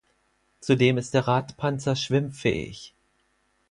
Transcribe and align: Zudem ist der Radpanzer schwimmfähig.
Zudem 0.61 0.97
ist 0.97 1.13
der 1.13 1.27
Radpanzer 1.27 1.95
schwimmfähig. 1.95 2.95